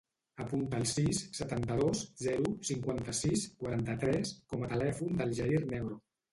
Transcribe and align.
Apunta 0.43 0.77
el 0.83 0.87
sis, 0.91 1.19
setanta-dos, 1.39 2.01
zero, 2.23 2.55
cinquanta-sis, 2.71 3.47
quaranta-tres 3.63 4.35
com 4.55 4.67
a 4.69 4.75
telèfon 4.75 5.19
del 5.23 5.41
Jair 5.43 5.65
Negro. 5.73 6.05